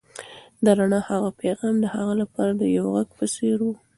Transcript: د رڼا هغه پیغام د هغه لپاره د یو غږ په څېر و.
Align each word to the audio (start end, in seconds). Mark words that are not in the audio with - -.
د 0.63 0.65
رڼا 0.77 0.99
هغه 1.09 1.29
پیغام 1.41 1.75
د 1.79 1.85
هغه 1.95 2.13
لپاره 2.21 2.51
د 2.55 2.63
یو 2.77 2.85
غږ 2.95 3.09
په 3.19 3.25
څېر 3.35 3.57
و. 3.65 3.69